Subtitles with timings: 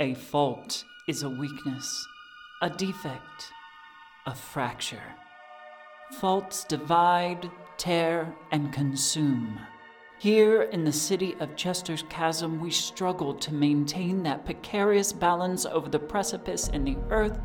[0.00, 2.06] A fault is a weakness,
[2.62, 3.50] a defect,
[4.26, 5.02] a fracture.
[6.20, 9.58] Faults divide, tear, and consume.
[10.20, 15.88] Here in the city of Chester's Chasm, we struggle to maintain that precarious balance over
[15.88, 17.40] the precipice in the earth,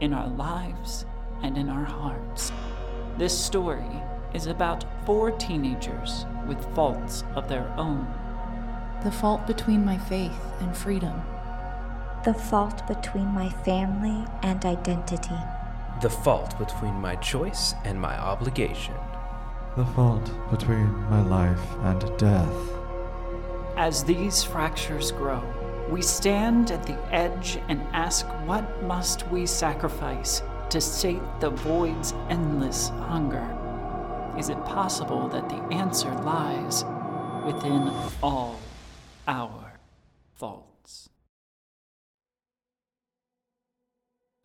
[0.00, 1.06] in our lives,
[1.42, 2.52] and in our hearts.
[3.18, 4.00] This story
[4.32, 8.06] is about four teenagers with faults of their own.
[9.02, 11.20] The fault between my faith and freedom.
[12.26, 15.38] The fault between my family and identity.
[16.02, 18.96] The fault between my choice and my obligation.
[19.76, 22.52] The fault between my life and death.
[23.76, 25.40] As these fractures grow,
[25.88, 32.12] we stand at the edge and ask what must we sacrifice to sate the void's
[32.28, 33.46] endless hunger?
[34.36, 36.84] Is it possible that the answer lies
[37.44, 38.58] within all
[39.28, 39.74] our
[40.34, 40.65] faults?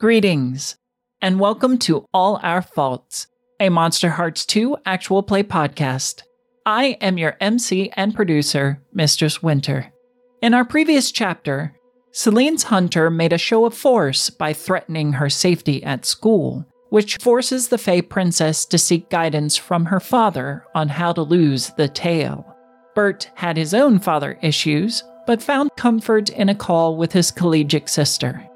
[0.02, 0.78] Greetings,
[1.22, 3.28] and welcome to All Our Faults,
[3.60, 6.24] a Monsterhearts 2 actual play podcast.
[6.66, 9.94] I am your MC and producer, Mistress Winter.
[10.42, 11.76] In our previous chapter,
[12.12, 17.68] Saline's hunter made a show of force by threatening her safety at school, which forces
[17.68, 22.56] the Fey princess to seek guidance from her father on how to lose the tail.
[22.96, 27.88] Bert had his own father issues, but found comfort in a call with his collegiate
[27.88, 28.48] sister.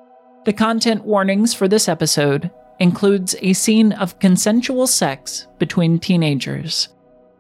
[0.46, 6.88] The content warnings for this episode includes a scene of consensual sex between teenagers.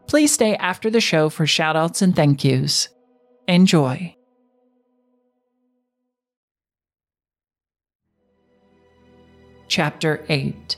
[0.07, 2.89] Please stay after the show for shoutouts and thank yous.
[3.47, 4.15] Enjoy.
[9.67, 10.75] Chapter 8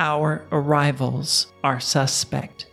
[0.00, 2.66] Our Arrivals Are Suspect.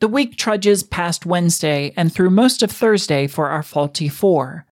[0.00, 4.66] The week trudges past Wednesday and through most of Thursday for our faulty four,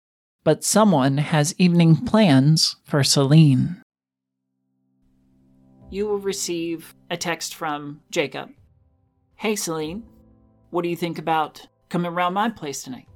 [0.44, 3.80] but someone has evening plans for Saline.
[5.90, 8.50] You will receive a text from Jacob.
[9.36, 10.04] Hey, Saline,
[10.70, 13.06] what do you think about coming around my place tonight?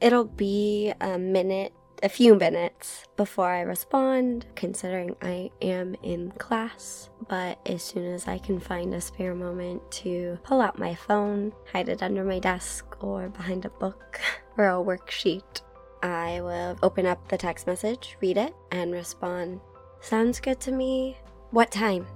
[0.00, 1.72] It'll be a minute,
[2.02, 7.10] a few minutes before I respond, considering I am in class.
[7.28, 11.52] But as soon as I can find a spare moment to pull out my phone,
[11.72, 14.20] hide it under my desk or behind a book
[14.56, 15.62] or a worksheet,
[16.02, 19.60] I will open up the text message, read it, and respond.
[20.00, 21.16] Sounds good to me.
[21.50, 22.06] What time?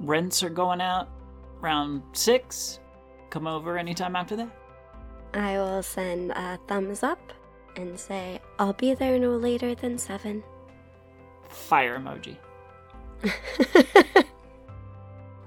[0.00, 1.08] Rents are going out
[1.62, 2.80] around 6.
[3.30, 4.50] Come over anytime after that.
[5.34, 7.32] I will send a thumbs up
[7.76, 10.42] and say, I'll be there no later than 7.
[11.48, 12.36] Fire emoji.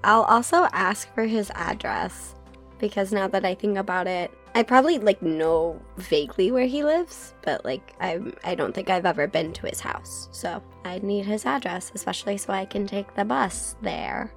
[0.03, 2.35] I'll also ask for his address
[2.79, 7.33] because now that I think about it, I probably like know vaguely where he lives,
[7.43, 10.27] but like I I don't think I've ever been to his house.
[10.31, 14.33] So I'd need his address, especially so I can take the bus there.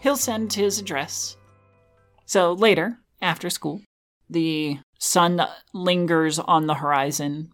[0.00, 1.36] He'll send his address.
[2.26, 3.82] So later, after school,
[4.28, 5.44] the sun
[5.74, 7.52] lingers on the horizon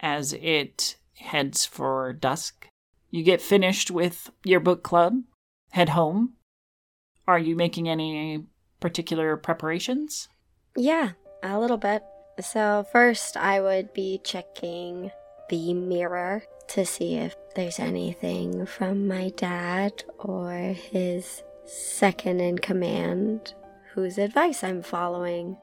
[0.00, 2.68] as it heads for dusk.
[3.10, 5.22] You get finished with your book club,
[5.70, 6.34] head home.
[7.26, 8.44] Are you making any
[8.80, 10.28] particular preparations?
[10.76, 11.12] Yeah,
[11.52, 12.02] a little bit.
[12.40, 15.10] So, first, I would be checking
[15.48, 23.54] the mirror to see if there's anything from my dad or his second in command
[23.94, 25.56] whose advice I'm following.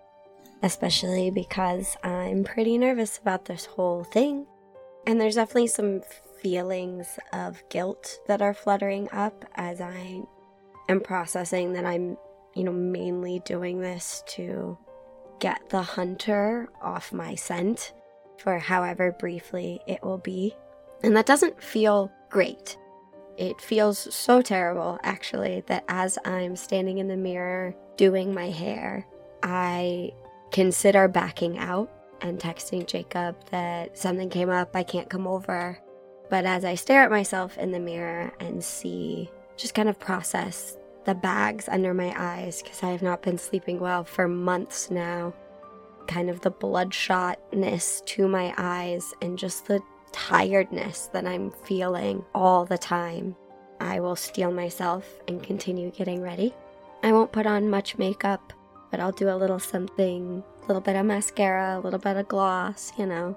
[0.64, 4.48] Especially because I'm pretty nervous about this whole thing.
[5.06, 6.02] And there's definitely some
[6.42, 10.22] feelings of guilt that are fluttering up as I
[10.88, 12.18] am processing that I'm,
[12.56, 14.78] you know, mainly doing this to
[15.44, 17.92] get the hunter off my scent
[18.38, 20.56] for however briefly it will be.
[21.04, 22.78] And that doesn't feel great.
[23.38, 29.06] It feels so terrible, actually, that as I'm standing in the mirror doing my hair,
[29.44, 30.14] I
[30.52, 31.92] consider backing out
[32.22, 35.78] and texting Jacob that something came up, I can't come over.
[36.30, 40.78] But as I stare at myself in the mirror and see, just kind of process
[41.06, 45.34] the bags under my eyes because I have not been sleeping well for months now.
[46.08, 52.66] Kind of the bloodshotness to my eyes and just the tiredness that I'm feeling all
[52.66, 53.36] the time.
[53.80, 56.54] I will steel myself and continue getting ready.
[57.02, 58.54] I won't put on much makeup,
[58.92, 62.28] but I'll do a little something, a little bit of mascara, a little bit of
[62.28, 63.36] gloss, you know.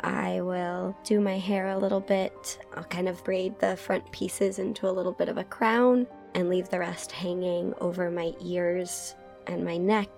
[0.00, 2.58] I will do my hair a little bit.
[2.74, 6.48] I'll kind of braid the front pieces into a little bit of a crown and
[6.48, 9.14] leave the rest hanging over my ears
[9.46, 10.10] and my neck.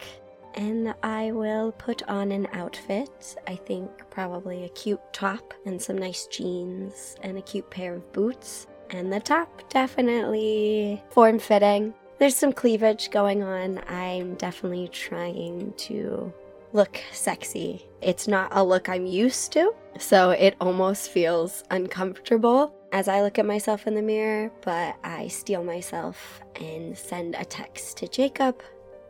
[0.57, 3.37] and I will put on an outfit.
[3.47, 8.13] I think probably a cute top and some nice jeans and a cute pair of
[8.13, 8.67] boots.
[8.91, 11.93] And the top definitely form fitting.
[12.19, 13.81] There's some cleavage going on.
[13.89, 16.33] I'm definitely trying to
[16.77, 17.87] look sexy.
[18.03, 23.39] It's not a look I'm used to, so it almost feels uncomfortable as I look
[23.39, 28.63] at myself in the mirror, but I steel myself and send a text to Jacob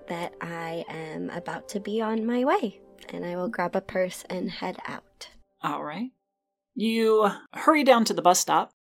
[0.09, 4.25] that I am about to be on my way, and I will grab a purse
[4.31, 5.29] and head out.
[5.61, 6.11] All right.
[6.77, 8.71] You hurry down to the bus stop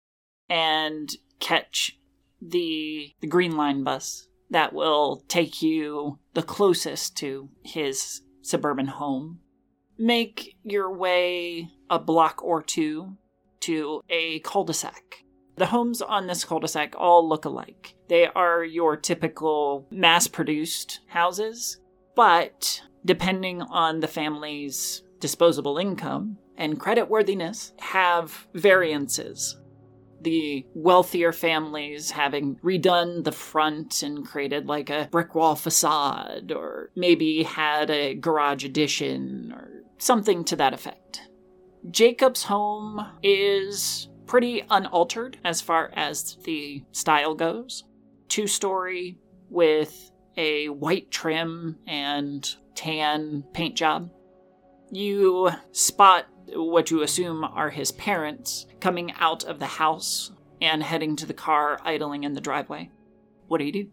[0.48, 1.10] and
[1.40, 1.98] catch
[2.40, 9.40] the the green line bus that will take you the closest to his suburban home.
[9.98, 13.16] Make your way a block or two
[13.60, 15.24] to a cul-de-sac.
[15.56, 17.96] The homes on this cul-de-sac all look alike.
[18.08, 21.80] They are your typical mass-produced houses,
[22.14, 29.56] but depending on the family's disposable income and creditworthiness, have variances
[30.20, 36.90] the wealthier families having redone the front and created like a brick wall facade, or
[36.96, 41.22] maybe had a garage addition, or something to that effect.
[41.90, 47.84] Jacob's home is pretty unaltered as far as the style goes.
[48.28, 49.18] Two story
[49.50, 54.10] with a white trim and tan paint job.
[54.90, 60.30] You spot what you assume are his parents coming out of the house
[60.60, 62.90] and heading to the car idling in the driveway.
[63.48, 63.88] What do you do?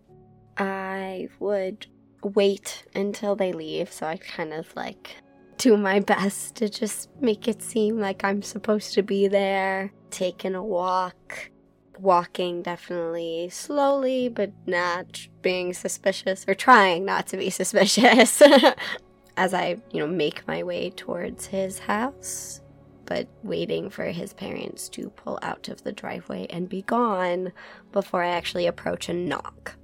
[0.57, 1.87] I would
[2.23, 5.17] wait until they leave, so I kind of like
[5.57, 10.55] do my best to just make it seem like I'm supposed to be there, taking
[10.55, 11.51] a walk,
[11.99, 18.41] walking definitely slowly, but not being suspicious or trying not to be suspicious.
[19.37, 22.61] as I, you know, make my way towards his house,
[23.05, 27.51] but waiting for his parents to pull out of the driveway and be gone
[27.91, 29.75] before I actually approach and knock.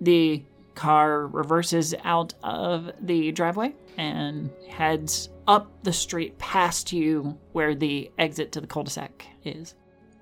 [0.00, 0.42] The
[0.74, 8.10] car reverses out of the driveway and heads up the street past you where the
[8.18, 9.74] exit to the cul de sac is.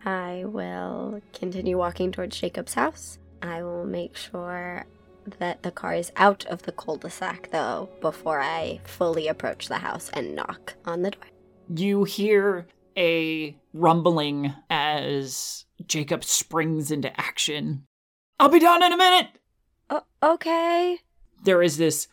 [0.04, 3.18] I will continue walking towards Jacob's house.
[3.42, 4.86] I will make sure
[5.38, 9.68] that the car is out of the cul de sac, though, before I fully approach
[9.68, 11.24] the house and knock on the door.
[11.74, 12.66] You hear
[12.96, 17.86] a rumbling as Jacob springs into action.
[18.38, 19.28] I'll be down in a minute!
[19.90, 20.98] Oh, okay.
[21.42, 22.08] There is this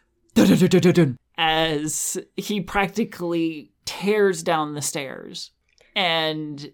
[1.38, 5.52] as he practically tears down the stairs
[5.96, 6.72] and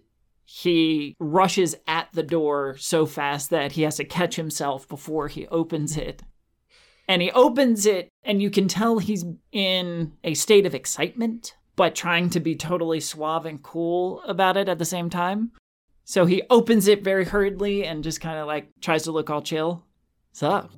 [0.50, 5.46] he rushes at the door so fast that he has to catch himself before he
[5.48, 6.22] opens it.
[7.06, 11.94] And he opens it, and you can tell he's in a state of excitement, but
[11.94, 15.52] trying to be totally suave and cool about it at the same time.
[16.04, 19.42] So he opens it very hurriedly and just kind of like tries to look all
[19.42, 19.84] chill.
[20.30, 20.70] What's up?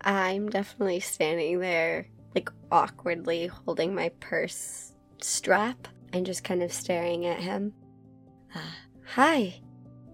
[0.00, 7.24] I'm definitely standing there, like awkwardly holding my purse strap and just kind of staring
[7.26, 7.72] at him.
[8.52, 8.58] Uh,
[9.04, 9.60] hi.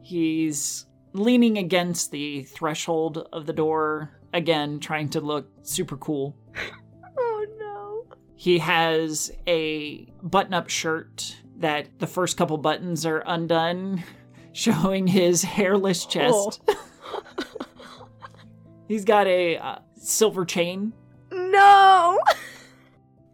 [0.02, 6.37] He's leaning against the threshold of the door, again, trying to look super cool.
[7.20, 8.17] Oh no.
[8.37, 14.04] He has a button up shirt that the first couple buttons are undone,
[14.52, 16.61] showing his hairless chest.
[18.88, 20.92] He's got a uh, silver chain.
[21.33, 22.18] No!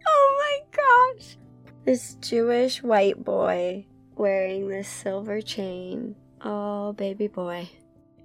[0.07, 1.37] Oh my gosh.
[1.85, 3.85] This Jewish white boy
[4.17, 6.15] wearing this silver chain.
[6.41, 7.69] Oh, baby boy.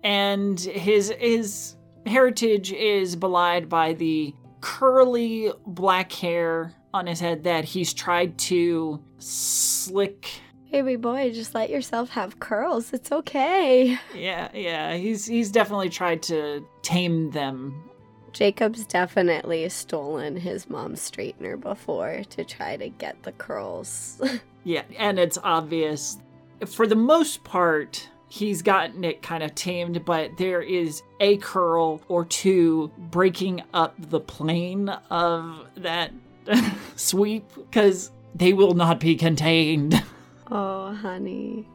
[0.03, 7.65] and his his heritage is belied by the curly black hair on his head that
[7.65, 10.29] he's tried to slick
[10.73, 12.93] Baby boy, just let yourself have curls.
[12.93, 13.99] It's okay.
[14.15, 17.90] yeah yeah he's he's definitely tried to tame them
[18.33, 24.21] Jacob's definitely stolen his mom's straightener before to try to get the curls.
[24.65, 26.19] yeah and it's obvious
[26.67, 32.01] for the most part he's gotten it kind of tamed but there is a curl
[32.09, 36.13] or two breaking up the plane of that
[36.97, 40.03] sweep because they will not be contained
[40.51, 41.67] oh, honey.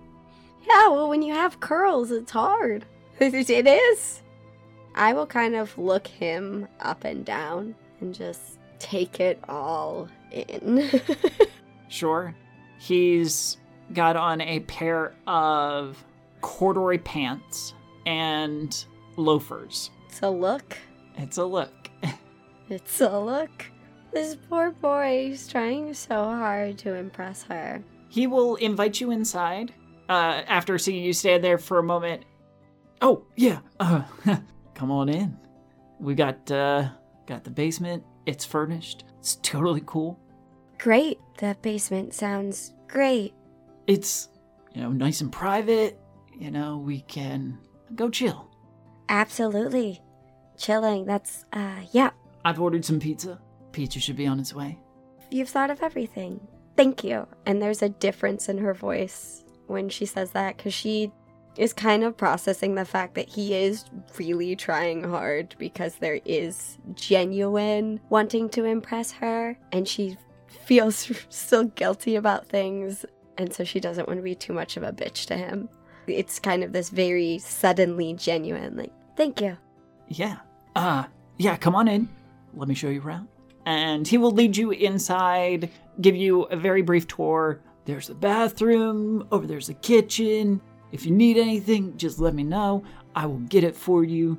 [0.68, 2.86] Yeah, well, when you have curls, it's hard.
[3.20, 4.22] it is.
[4.96, 10.90] I will kind of look him up and down and just take it all in.
[11.88, 12.36] Sure.
[12.80, 13.58] He's
[13.94, 16.04] got on a pair of
[16.42, 17.74] corduroy pants
[18.06, 18.86] and
[19.18, 19.92] loafers.
[20.10, 20.78] it's a look.
[21.16, 21.90] It's a look.
[22.70, 23.66] It's a look.
[24.12, 27.84] This poor boy is trying so hard to impress her.
[28.10, 29.74] He will invite you inside
[30.10, 32.24] uh, after seeing you stand there for a moment.
[33.02, 33.60] Oh, yeah.
[33.80, 34.04] Uh,
[34.76, 35.38] come on in.
[36.00, 36.90] We got uh,
[37.26, 38.04] got the basement.
[38.26, 39.06] It's furnished.
[39.20, 40.20] It's totally cool.
[40.78, 41.20] Great.
[41.38, 43.34] The basement sounds great.
[43.88, 44.30] It's,
[44.74, 46.00] you know, nice and private.
[46.38, 47.58] You know, we can
[47.96, 48.50] go chill.
[49.10, 50.02] Absolutely.
[50.58, 51.06] Chilling.
[51.06, 52.12] That's, uh, yeah.
[52.44, 53.40] I've ordered some pizza.
[53.72, 54.80] Pizza should be on its way.
[55.32, 56.46] You've thought of everything.
[56.76, 57.28] Thank you.
[57.46, 61.12] And there's a difference in her voice when she says that because she
[61.58, 63.86] is kind of processing the fact that he is
[64.18, 71.64] really trying hard because there is genuine wanting to impress her and she feels still
[71.64, 73.06] guilty about things
[73.38, 75.70] and so she doesn't want to be too much of a bitch to him.
[76.08, 79.58] It's kind of this very suddenly genuine like, "Thank you."
[80.08, 80.38] Yeah.
[80.76, 81.06] Uh,
[81.38, 82.08] yeah, come on in.
[82.54, 83.28] Let me show you around.
[83.66, 85.70] And he will lead you inside,
[86.00, 87.62] give you a very brief tour.
[87.86, 90.62] There's the bathroom, over there's the kitchen.
[90.96, 92.86] If you need anything, just let me know.
[93.18, 94.38] I will get it for you.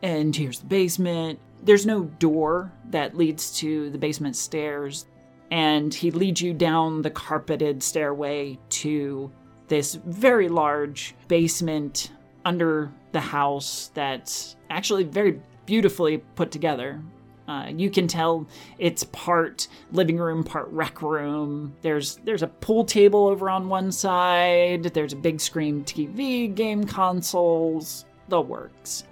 [0.00, 1.40] And here's the basement.
[1.60, 5.06] There's no door that leads to the basement stairs.
[5.50, 9.32] And he leads you down the carpeted stairway to
[9.66, 12.12] this very large basement
[12.44, 17.02] under the house that's actually very beautifully put together.
[17.48, 18.46] Uh, you can tell
[18.78, 21.74] it's part living room, part rec room.
[21.82, 24.84] There's there's a pool table over on one side.
[24.84, 29.04] There's a big screen TV, game consoles, the works.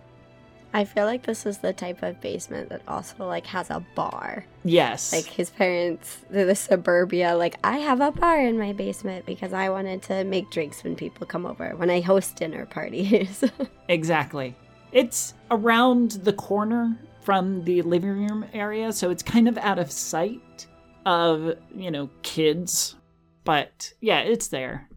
[0.72, 4.44] I feel like this is the type of basement that also like has a bar.
[4.62, 7.34] Yes, Like his parents, they're the suburbia.
[7.34, 10.94] Like I have a bar in my basement because I wanted to make drinks when
[10.94, 13.42] people come over when I host dinner parties.
[13.88, 14.54] exactly.
[14.92, 19.90] It's around the corner from the living room area, so it's kind of out of
[19.90, 20.66] sight
[21.06, 22.96] of you know kids.
[23.44, 24.88] But yeah, it's there.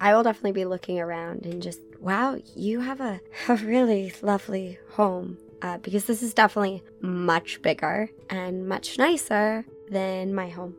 [0.00, 4.78] I will definitely be looking around and just, wow, you have a, a really lovely
[4.92, 5.38] home.
[5.62, 10.74] Uh, because this is definitely much bigger and much nicer than my home.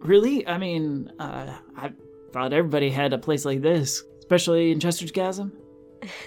[0.00, 0.46] Really?
[0.46, 1.92] I mean, uh, I
[2.32, 5.52] thought everybody had a place like this, especially in Chester's Chasm.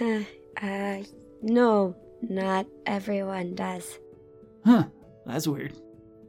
[0.00, 1.02] uh,
[1.42, 1.94] no,
[2.28, 3.98] not everyone does.
[4.64, 4.84] Huh?
[5.26, 5.72] That's weird.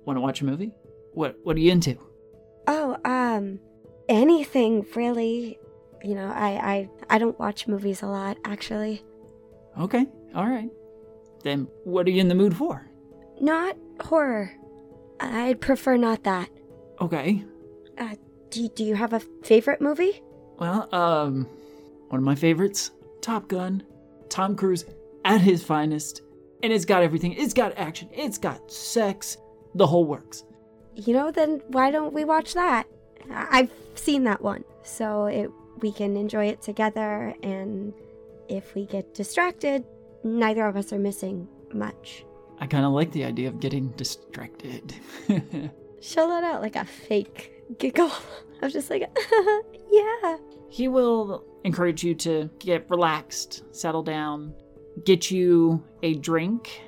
[0.05, 0.73] Want to watch a movie?
[1.13, 1.97] What What are you into?
[2.67, 3.59] Oh, um,
[4.09, 5.59] anything really.
[6.03, 9.03] You know, I, I, I don't watch movies a lot, actually.
[9.79, 10.69] Okay, all right.
[11.43, 12.89] Then what are you in the mood for?
[13.39, 14.51] Not horror.
[15.19, 16.49] I'd prefer not that.
[16.99, 17.43] Okay.
[17.99, 18.15] Uh,
[18.49, 20.21] do, do you have a favorite movie?
[20.57, 21.47] Well, um,
[22.09, 23.83] one of my favorites, Top Gun.
[24.29, 24.85] Tom Cruise
[25.25, 26.21] at his finest,
[26.63, 27.33] and it's got everything.
[27.33, 28.09] It's got action.
[28.11, 29.37] It's got sex.
[29.75, 30.43] The whole works.
[30.95, 32.87] You know, then why don't we watch that?
[33.31, 35.49] I've seen that one, so it
[35.81, 37.33] we can enjoy it together.
[37.43, 37.93] And
[38.49, 39.83] if we get distracted,
[40.23, 42.25] neither of us are missing much.
[42.59, 44.93] I kind of like the idea of getting distracted.
[46.01, 48.11] She'll let out like a fake giggle.
[48.61, 49.01] I'm just like,
[49.91, 50.37] yeah.
[50.69, 54.53] he will encourage you to get relaxed, settle down,
[55.03, 56.81] get you a drink.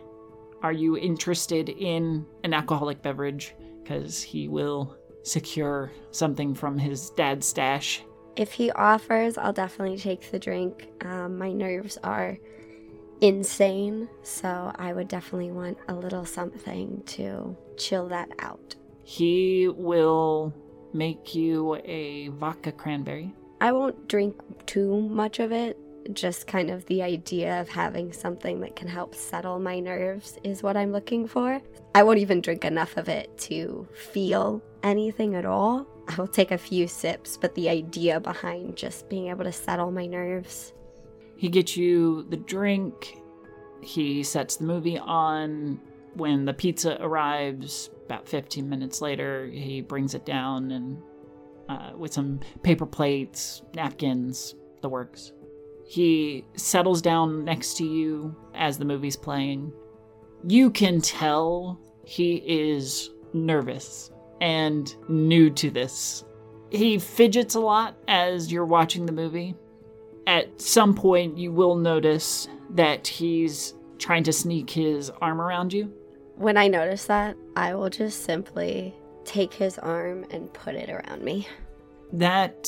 [0.62, 3.54] Are you interested in an alcoholic beverage?
[3.82, 8.04] Because he will secure something from his dad's stash.
[8.36, 10.90] If he offers, I'll definitely take the drink.
[11.02, 12.38] Um, my nerves are
[13.22, 18.76] insane, so I would definitely want a little something to chill that out.
[19.04, 20.54] He will
[20.94, 23.34] make you a vodka cranberry.
[23.62, 25.78] I won't drink too much of it.
[26.12, 30.62] Just kind of the idea of having something that can help settle my nerves is
[30.62, 31.62] what I'm looking for.
[31.96, 35.88] I won't even drink enough of it to feel anything at all.
[36.08, 39.92] I will take a few sips, but the idea behind just being able to settle
[39.92, 40.74] my nerves.
[41.38, 43.18] He gets you the drink.
[43.82, 45.80] He sets the movie on.
[46.16, 51.02] When the pizza arrives, about 15 minutes later, he brings it down and
[51.70, 55.32] uh, with some paper plates, napkins, the works.
[55.86, 59.72] He settles down next to you as the movie's playing.
[60.48, 64.12] You can tell he is nervous
[64.42, 66.24] and new to this.
[66.70, 69.56] He fidgets a lot as you're watching the movie.
[70.26, 75.94] At some point, you will notice that he's trying to sneak his arm around you.
[76.36, 81.24] When I notice that, I will just simply take his arm and put it around
[81.24, 81.48] me.
[82.12, 82.68] That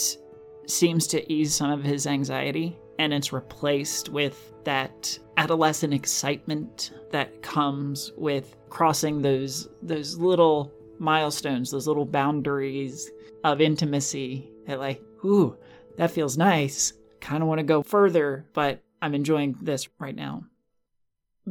[0.68, 7.42] seems to ease some of his anxiety, and it's replaced with that adolescent excitement that
[7.42, 13.12] comes with crossing those those little milestones, those little boundaries
[13.44, 15.58] of intimacy that, like, ooh,
[15.98, 16.94] that feels nice.
[17.22, 20.44] Kind of want to go further, but I'm enjoying this right now.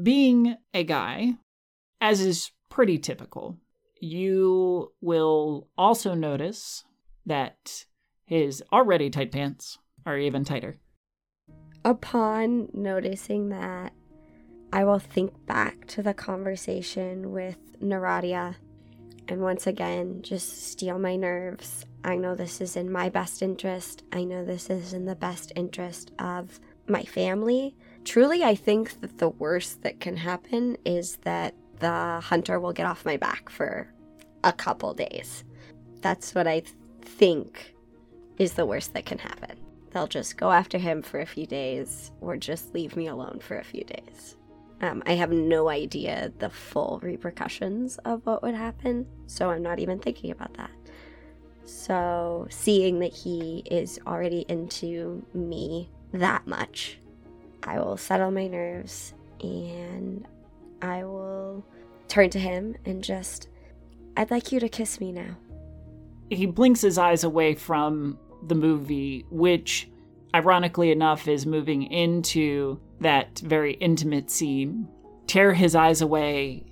[0.01, 1.35] Being a guy,
[2.01, 3.59] as is pretty typical,
[4.01, 6.85] you will also notice
[7.27, 7.85] that
[8.25, 10.77] his already tight pants are even tighter.
[11.85, 13.93] Upon noticing that,
[14.73, 18.57] I will think back to the conversation with Naradia
[19.29, 21.87] and once again just steel my nerves.
[22.03, 24.03] I know this is in my best interest.
[24.13, 27.75] I know this is in the best interest of my family.
[28.05, 32.87] Truly, I think that the worst that can happen is that the hunter will get
[32.87, 33.93] off my back for
[34.43, 35.45] a couple days.
[36.01, 36.63] That's what I
[37.01, 37.75] think
[38.39, 39.64] is the worst that can happen.
[39.95, 43.59] They'll just go after him for a few days or just leave me alone for
[43.59, 44.37] a few days.
[44.81, 49.79] Um, I have no idea the full repercussions of what would happen, so I'm not
[49.79, 50.73] even thinking about that.
[51.65, 56.99] So, seeing that he is already into me that much,
[57.63, 60.27] I will settle my nerves and
[60.83, 61.65] I will
[62.09, 63.49] turn to him and just,
[64.17, 65.37] I'd like you to kiss me now.
[66.31, 69.89] He blinks his eyes away from the movie, which,
[70.35, 74.89] ironically enough, is moving into that very intimate scene.
[75.27, 76.65] Tear his eyes away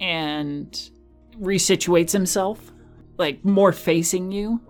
[0.00, 0.90] and
[1.38, 2.72] resituates himself,
[3.18, 4.60] like more facing you.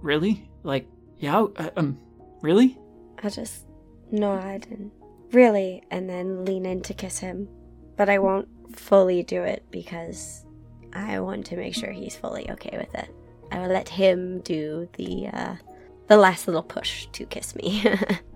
[0.00, 0.50] Really?
[0.62, 0.86] Like,
[1.18, 1.98] yeah, uh, um,
[2.40, 2.78] really?
[3.22, 3.66] I'll just
[4.10, 4.90] nod and
[5.32, 7.48] really, and then lean in to kiss him.
[7.96, 10.44] But I won't fully do it because
[10.92, 13.14] I want to make sure he's fully okay with it.
[13.50, 15.54] I will let him do the uh,
[16.12, 17.82] the last little push to kiss me.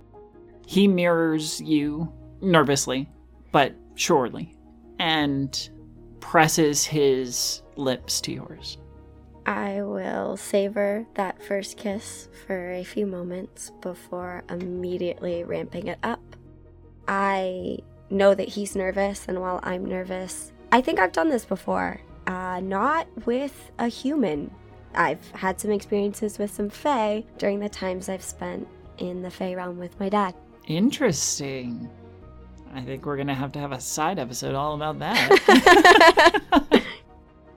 [0.66, 3.06] he mirrors you nervously,
[3.52, 4.56] but surely,
[4.98, 5.68] and
[6.20, 8.78] presses his lips to yours.
[9.44, 16.34] I will savor that first kiss for a few moments before immediately ramping it up.
[17.06, 22.00] I know that he's nervous, and while I'm nervous, I think I've done this before.
[22.26, 24.50] Uh, not with a human.
[24.96, 28.66] I've had some experiences with some Fae during the times I've spent
[28.98, 30.34] in the Fae realm with my dad.
[30.66, 31.88] Interesting.
[32.74, 36.42] I think we're gonna have to have a side episode all about that.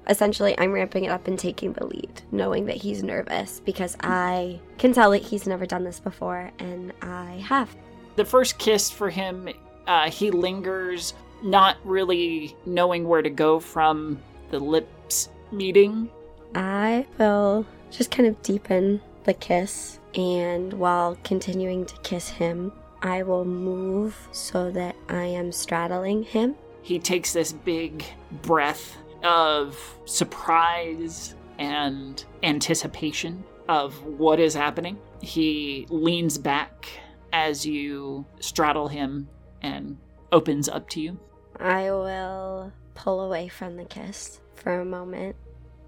[0.07, 4.59] Essentially, I'm ramping it up and taking the lead, knowing that he's nervous because I
[4.79, 7.75] can tell that he's never done this before, and I have.
[8.15, 9.49] the first kiss for him,
[9.85, 16.09] uh, he lingers, not really knowing where to go from the lips meeting.
[16.55, 23.23] I will just kind of deepen the kiss, and while continuing to kiss him, I
[23.23, 26.55] will move so that I am straddling him.
[26.81, 28.03] He takes this big
[28.41, 34.97] breath of surprise and anticipation of what is happening.
[35.21, 36.87] He leans back
[37.31, 39.29] as you straddle him
[39.61, 39.97] and
[40.31, 41.19] opens up to you.
[41.59, 45.35] I will pull away from the kiss for a moment,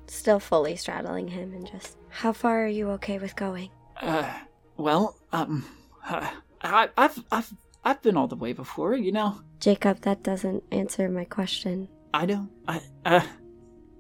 [0.08, 3.70] still fully straddling him, and just, how far are you okay with going?
[4.02, 4.32] Uh,
[4.78, 5.66] well, um,
[6.08, 6.30] uh,
[6.62, 9.42] I, I've, I've, I've been all the way before, you know.
[9.60, 11.88] Jacob, that doesn't answer my question.
[12.14, 12.50] I know.
[12.68, 13.26] I, uh,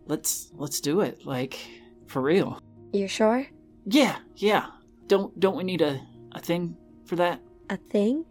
[0.08, 1.26] let's, let's do it.
[1.26, 1.60] Like,
[2.08, 2.60] for real.
[2.94, 3.48] You sure?
[3.86, 4.68] Yeah, yeah.
[5.08, 6.02] Don't, don't we need a,
[6.34, 7.40] a thing for that?
[7.70, 8.26] A thing?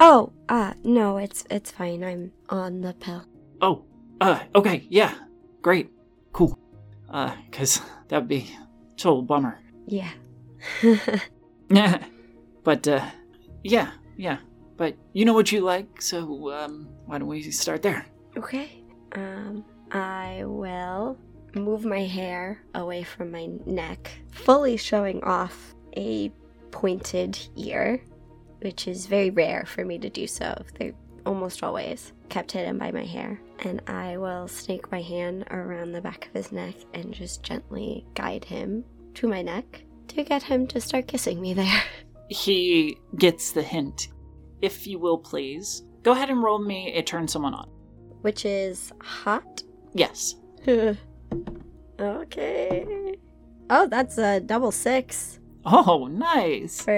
[0.00, 2.02] Oh, uh, no, it's it's fine.
[2.02, 3.24] I'm on the pill.
[3.60, 3.84] Oh,
[4.20, 5.14] uh, okay, yeah,
[5.60, 5.90] great,
[6.32, 6.58] cool.
[7.12, 8.48] Uh, cause that'd be
[8.90, 9.60] a total bummer.
[9.86, 10.10] Yeah.
[11.70, 12.04] Yeah,
[12.64, 13.04] but uh,
[13.62, 14.38] yeah, yeah.
[14.76, 18.06] But you know what you like, so um, why don't we start there?
[18.36, 18.82] okay.
[19.14, 21.18] Um, I will
[21.54, 26.32] move my hair away from my neck, fully showing off a
[26.70, 28.02] pointed ear,
[28.62, 30.64] which is very rare for me to do so.
[30.78, 30.94] They're
[31.26, 33.38] almost always kept hidden by my hair.
[33.64, 38.04] And I will snake my hand around the back of his neck and just gently
[38.14, 41.82] guide him to my neck to get him to start kissing me there.
[42.28, 44.08] He gets the hint.
[44.62, 47.68] If you will, please go ahead and roll me a turn someone on.
[48.22, 49.62] Which is hot.
[49.92, 50.36] Yes.
[52.00, 53.14] okay.
[53.68, 56.80] Oh, that's a double six Oh, nice.
[56.82, 56.90] for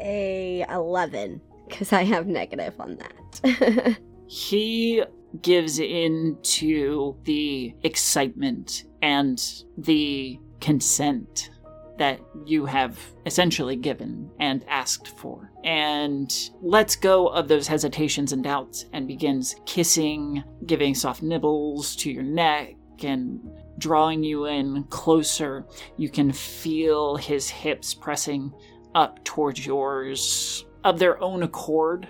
[0.00, 3.98] a 11 because I have negative on that.
[4.26, 5.02] he
[5.42, 11.50] gives in to the excitement and the consent
[11.98, 18.42] that you have essentially given and asked for, and lets go of those hesitations and
[18.42, 23.40] doubts and begins kissing, giving soft nibbles to your neck, and
[23.76, 25.66] drawing you in closer.
[25.98, 28.52] You can feel his hips pressing
[28.94, 32.08] up towards yours of their own accord.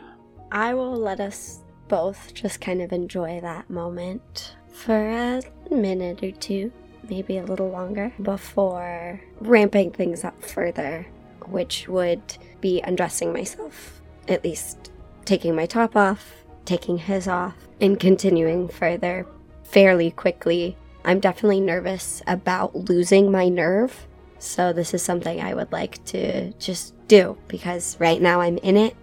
[0.52, 6.30] I will let us both just kind of enjoy that moment for a minute or
[6.30, 6.72] two,
[7.10, 11.04] maybe a little longer, before ramping things up further,
[11.46, 12.22] which would
[12.60, 14.92] be undressing myself, at least
[15.24, 19.26] taking my top off, taking his off, and continuing further
[19.64, 20.76] fairly quickly.
[21.04, 24.06] I'm definitely nervous about losing my nerve,
[24.38, 28.76] so this is something I would like to just do because right now I'm in
[28.76, 28.94] it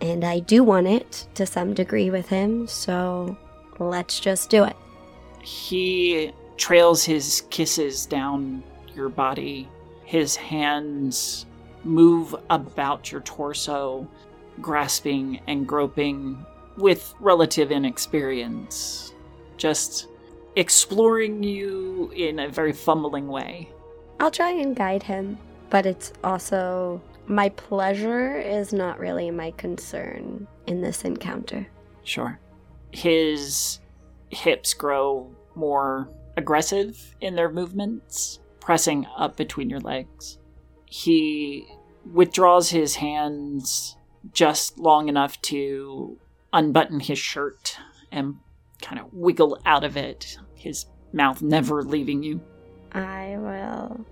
[0.00, 3.36] and I do want it to some degree with him, so
[3.78, 4.76] let's just do it.
[5.42, 8.62] He trails his kisses down
[8.94, 9.68] your body.
[10.04, 11.46] His hands
[11.84, 14.08] move about your torso,
[14.60, 16.44] grasping and groping
[16.76, 19.14] with relative inexperience.
[19.56, 20.08] Just
[20.56, 23.70] exploring you in a very fumbling way.
[24.18, 25.38] I'll try and guide him,
[25.70, 31.66] but it's also my pleasure is not really my concern in this encounter.
[32.04, 32.38] Sure.
[32.92, 33.80] His
[34.30, 40.38] hips grow more aggressive in their movements, pressing up between your legs.
[40.86, 41.66] He
[42.12, 43.96] withdraws his hands
[44.32, 46.18] just long enough to
[46.52, 47.76] unbutton his shirt
[48.12, 48.36] and
[48.82, 52.40] kind of wiggle out of it, his mouth never leaving you.
[52.92, 54.04] I will.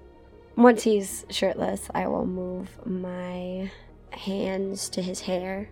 [0.57, 3.71] Once he's shirtless, I will move my
[4.11, 5.69] hands to his hair,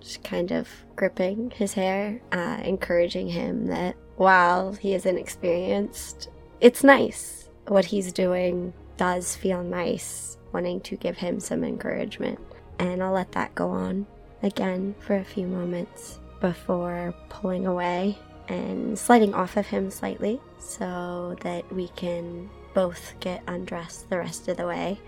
[0.00, 6.28] just kind of gripping his hair, uh, encouraging him that while he is inexperienced,
[6.60, 7.48] it's nice.
[7.68, 12.40] What he's doing does feel nice, wanting to give him some encouragement.
[12.80, 14.06] And I'll let that go on
[14.42, 21.36] again for a few moments before pulling away and sliding off of him slightly so
[21.42, 25.00] that we can both get undressed the rest of the way.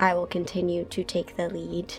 [0.00, 1.94] I will continue to take the lead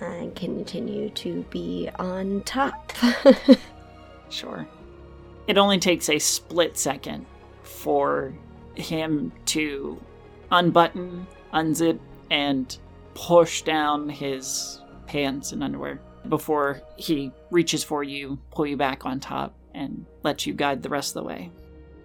[0.00, 2.92] and continue to be on top.
[4.30, 4.66] Sure.
[5.48, 7.26] It only takes a split second
[7.64, 8.32] for
[8.76, 10.00] him to
[10.50, 11.98] unbutton, unzip,
[12.30, 12.78] and
[13.12, 19.20] push down his pants and underwear before he reaches for you, pull you back on
[19.20, 21.50] top, and let you guide the rest of the way.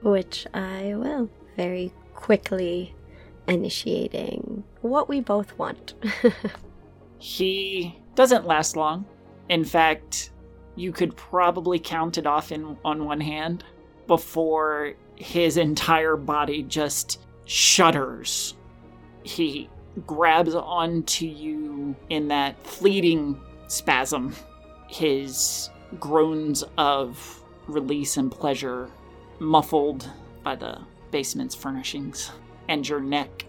[0.01, 1.29] Which I will.
[1.57, 2.95] Very quickly
[3.47, 5.93] initiating what we both want.
[7.19, 9.05] He doesn't last long.
[9.49, 10.31] In fact,
[10.75, 13.63] you could probably count it off in on one hand
[14.05, 18.53] before his entire body just shudders.
[19.23, 19.69] He
[20.05, 24.35] grabs onto you in that fleeting spasm.
[24.87, 28.89] His groans of release and pleasure
[29.39, 30.09] muffled
[30.43, 30.79] by the
[31.11, 32.31] basement's furnishings
[32.67, 33.45] and your neck.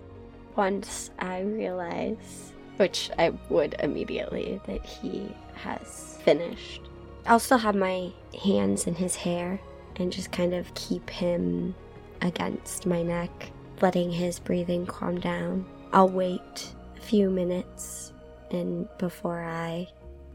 [0.57, 6.83] Once I realize, which I would immediately, that he has finished,
[7.27, 9.61] I'll still have my hands in his hair
[9.97, 11.75] and just kind of keep him
[12.23, 15.67] against my neck, letting his breathing calm down.
[15.93, 18.13] I'll wait a few minutes
[18.51, 19.89] and before I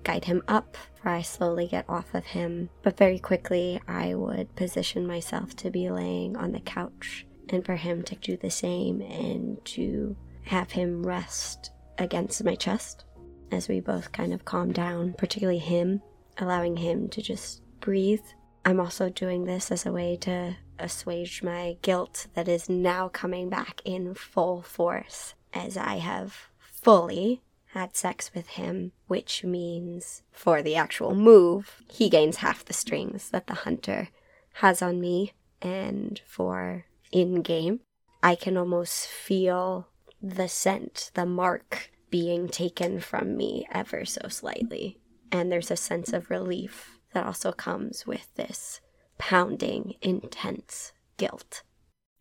[0.04, 2.70] guide him up, for I slowly get off of him.
[2.82, 7.76] But very quickly, I would position myself to be laying on the couch and for
[7.76, 13.06] him to do the same and to have him rest against my chest
[13.52, 16.02] as we both kind of calm down, particularly him,
[16.38, 18.24] allowing him to just breathe.
[18.66, 23.50] I'm also doing this as a way to assuage my guilt that is now coming
[23.50, 27.42] back in full force as I have fully
[27.74, 33.30] had sex with him, which means for the actual move, he gains half the strings
[33.32, 34.10] that the hunter
[34.56, 37.80] has on me, and for in game,
[38.22, 39.88] I can almost feel
[40.22, 45.00] the scent, the mark being taken from me ever so slightly.
[45.32, 48.82] And there's a sense of relief that also comes with this
[49.18, 51.64] pounding, intense guilt.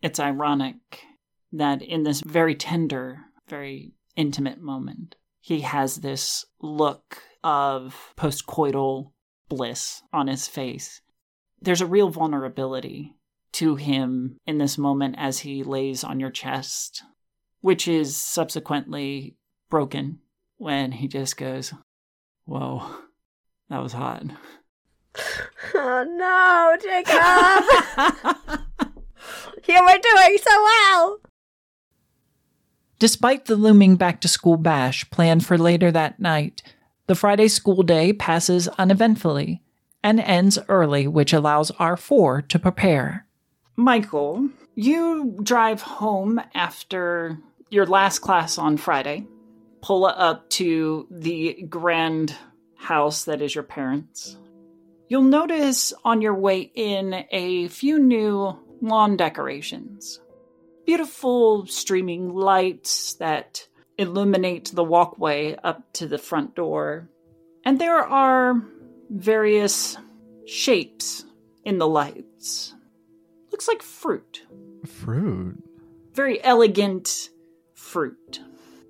[0.01, 1.03] It's ironic
[1.51, 9.11] that in this very tender, very intimate moment, he has this look of postcoital
[9.49, 11.01] bliss on his face.
[11.61, 13.17] There's a real vulnerability
[13.53, 17.03] to him in this moment as he lays on your chest,
[17.59, 19.35] which is subsequently
[19.69, 20.19] broken
[20.55, 21.73] when he just goes,
[22.45, 22.87] Whoa,
[23.69, 24.23] that was hot.
[25.75, 27.15] Oh no, Jacob!
[29.67, 31.19] you were doing so well!
[33.03, 36.63] Despite the looming back to school bash planned for later that night,
[37.07, 39.61] the Friday school day passes uneventfully
[40.01, 43.27] and ends early, which allows R4 to prepare.
[43.75, 47.37] Michael, You drive home after
[47.69, 49.27] your last class on Friday,
[49.81, 52.33] pull up to the grand
[52.77, 54.37] house that is your parents'.
[55.09, 60.21] You'll notice on your way in a few new lawn decorations.
[60.85, 63.67] Beautiful streaming lights that
[63.97, 67.09] illuminate the walkway up to the front door.
[67.63, 68.61] And there are
[69.09, 69.97] various
[70.45, 71.25] shapes
[71.63, 72.73] in the lights.
[73.51, 74.43] Looks like fruit.
[74.85, 75.63] Fruit.
[76.13, 77.29] Very elegant
[77.73, 78.41] fruit.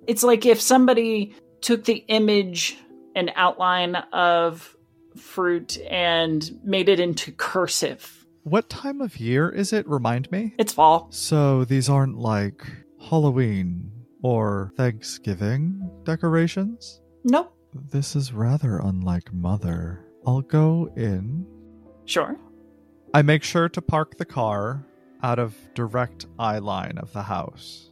[0.06, 2.76] It's like if somebody took the image
[3.14, 4.76] and outline of
[5.16, 8.23] fruit and made it into cursive.
[8.44, 9.88] What time of year is it?
[9.88, 10.54] Remind me.
[10.58, 11.06] It's fall.
[11.10, 12.62] So these aren't like
[13.00, 13.90] Halloween
[14.22, 17.00] or Thanksgiving decorations?
[17.24, 17.56] Nope.
[17.90, 20.04] This is rather unlike Mother.
[20.26, 21.46] I'll go in.
[22.04, 22.36] Sure.
[23.14, 24.86] I make sure to park the car
[25.22, 27.90] out of direct eye line of the house.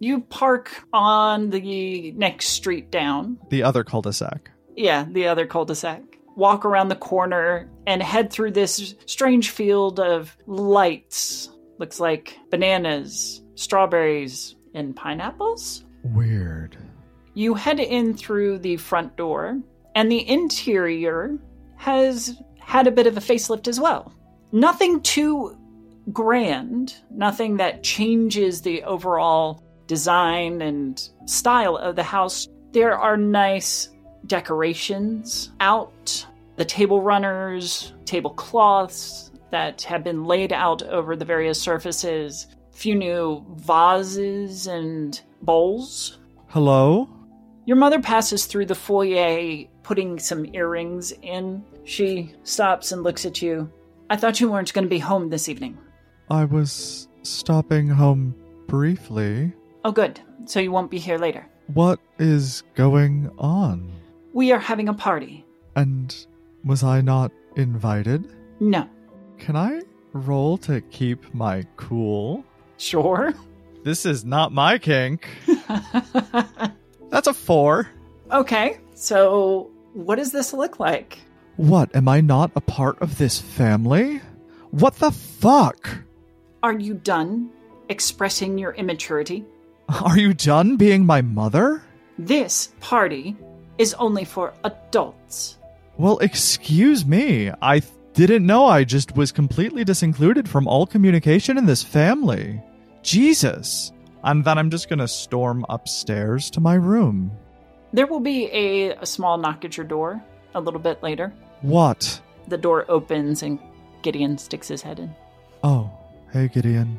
[0.00, 3.38] You park on the next street down.
[3.48, 4.50] The other cul-de-sac.
[4.76, 6.02] Yeah, the other cul de sac.
[6.36, 11.50] Walk around the corner and head through this strange field of lights.
[11.78, 15.84] Looks like bananas, strawberries, and pineapples.
[16.02, 16.76] Weird.
[17.34, 19.60] You head in through the front door,
[19.94, 21.38] and the interior
[21.76, 24.12] has had a bit of a facelift as well.
[24.52, 25.56] Nothing too
[26.12, 32.48] grand, nothing that changes the overall design and style of the house.
[32.72, 33.88] There are nice
[34.26, 42.46] decorations out, the table runners, tablecloths that have been laid out over the various surfaces,
[42.72, 46.18] few new vases and bowls.
[46.48, 47.08] Hello?
[47.66, 51.64] Your mother passes through the foyer, putting some earrings in.
[51.84, 53.70] She stops and looks at you.
[54.10, 55.78] I thought you weren't going to be home this evening.
[56.30, 58.34] I was stopping home
[58.66, 59.52] briefly.
[59.84, 60.20] Oh, good.
[60.46, 61.46] So you won't be here later.
[61.72, 63.90] What is going on?
[64.34, 65.44] We are having a party.
[65.76, 66.14] And
[66.64, 68.28] was I not invited?
[68.58, 68.88] No.
[69.38, 69.80] Can I
[70.12, 72.44] roll to keep my cool?
[72.76, 73.32] Sure.
[73.84, 75.28] This is not my kink.
[77.10, 77.88] That's a four.
[78.32, 78.78] okay.
[78.94, 81.18] So, what does this look like?
[81.56, 81.94] What?
[81.94, 84.20] Am I not a part of this family?
[84.72, 85.88] What the fuck?
[86.62, 87.50] Are you done
[87.88, 89.44] expressing your immaturity?
[89.88, 91.82] Are you done being my mother?
[92.18, 93.36] This party
[93.78, 95.58] is only for adults.
[95.96, 97.50] Well, excuse me.
[97.62, 102.62] I th- didn't know I just was completely disincluded from all communication in this family.
[103.02, 103.92] Jesus.
[104.22, 107.30] And then I'm just gonna storm upstairs to my room.
[107.92, 110.22] There will be a, a small knock at your door
[110.54, 111.32] a little bit later.
[111.62, 112.20] What?
[112.48, 113.58] The door opens and
[114.02, 115.14] Gideon sticks his head in.
[115.62, 115.90] Oh,
[116.32, 116.96] hey Gideon.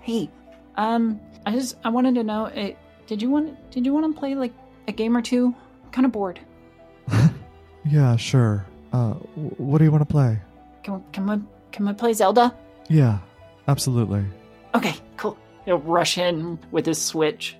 [0.00, 0.30] Hey,
[0.76, 2.72] um, I just I wanted to know, eh,
[3.06, 4.52] did you want did you want to play like
[4.88, 5.54] a game or two?
[5.96, 6.38] Kind of bored.
[7.88, 8.66] Yeah, sure.
[8.92, 9.12] Uh,
[9.56, 10.40] what do you want to play?
[10.82, 12.52] Can we can we can we play Zelda?
[12.88, 13.20] Yeah,
[13.68, 14.24] absolutely.
[14.74, 15.38] Okay, cool.
[15.64, 17.56] He'll rush in with his switch.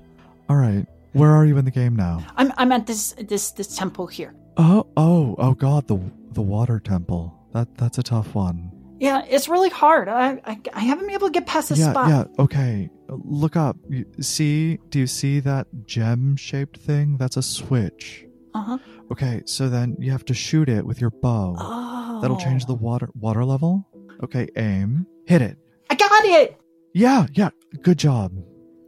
[0.50, 0.84] All right.
[1.12, 2.26] Where are you in the game now?
[2.36, 4.34] I'm I'm at this this this temple here.
[4.56, 5.98] Oh, oh, oh God, the
[6.32, 7.32] the water temple.
[7.52, 8.72] That that's a tough one.
[8.98, 10.08] Yeah, it's really hard.
[10.08, 12.08] I I, I haven't been able to get past this yeah, spot.
[12.08, 12.24] yeah.
[12.42, 13.76] Okay, look up.
[13.88, 14.78] You, see?
[14.90, 17.16] Do you see that gem-shaped thing?
[17.16, 18.26] That's a switch.
[18.54, 18.78] Uh huh.
[19.12, 21.56] Okay, so then you have to shoot it with your bow.
[21.58, 23.86] Oh, That'll change the water water level.
[24.22, 25.06] Okay, aim.
[25.26, 25.58] Hit it.
[25.90, 26.58] I got it.
[26.94, 27.50] Yeah, yeah.
[27.82, 28.32] Good job.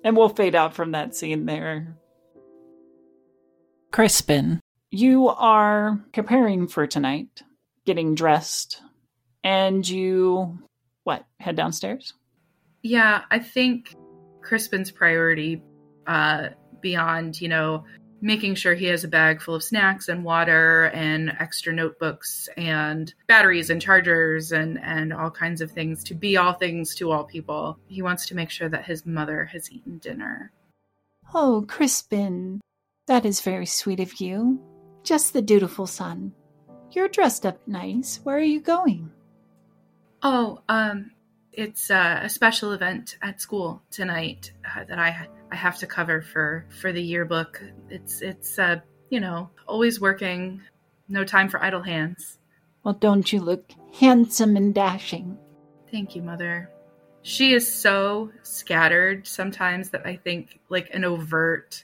[0.05, 1.97] And we'll fade out from that scene there.
[3.93, 7.43] Crispin, you are preparing for tonight,
[7.85, 8.81] getting dressed,
[9.45, 10.59] and you
[11.05, 11.25] what?
[11.41, 12.15] Head downstairs.
[12.83, 13.95] Yeah, I think
[14.49, 15.63] Crispin's priority,
[16.07, 16.49] uh,
[16.81, 17.85] beyond, you know,
[18.23, 23.13] making sure he has a bag full of snacks and water and extra notebooks and
[23.27, 27.25] batteries and chargers and, and all kinds of things to be all things to all
[27.25, 27.79] people.
[27.89, 30.51] He wants to make sure that his mother has eaten dinner.
[31.35, 32.63] Oh, Crispin,
[33.07, 34.61] that is very sweet of you.
[35.03, 36.33] Just the dutiful son.
[36.93, 38.19] You're dressed up nice.
[38.25, 39.13] Where are you going?
[40.23, 41.11] Oh, um,
[41.59, 46.23] it's uh, a special event at school tonight uh, that I I have to cover
[46.23, 47.61] for for the yearbook.
[47.91, 50.63] It's it's uh, you know always working,
[51.09, 52.39] no time for idle hands.
[52.85, 55.37] Well, don't you look handsome and dashing?
[55.91, 56.71] Thank you, mother.
[57.23, 61.83] She is so scattered sometimes that I think like an overt,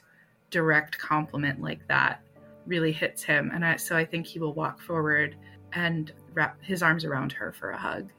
[0.51, 2.21] direct compliment like that
[2.65, 5.35] really hits him, and I, so I think he will walk forward
[5.73, 8.09] and wrap his arms around her for a hug.